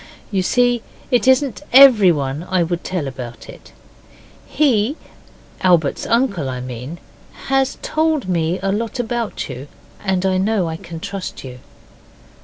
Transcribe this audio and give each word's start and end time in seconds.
You 0.31 0.41
see 0.41 0.81
it 1.11 1.27
isn't 1.27 1.61
everyone 1.71 2.41
I 2.49 2.63
would 2.63 2.83
tell 2.83 3.07
about 3.07 3.47
it. 3.47 3.71
He, 4.47 4.97
Albert's 5.61 6.07
uncle, 6.07 6.49
I 6.49 6.59
mean, 6.59 6.97
has 7.49 7.77
told 7.83 8.27
me 8.27 8.57
a 8.63 8.71
lot 8.71 8.97
about 8.99 9.47
you, 9.47 9.67
and 10.03 10.25
I 10.25 10.37
know 10.39 10.67
I 10.67 10.77
can 10.77 10.99
trust 11.01 11.43
you. 11.43 11.59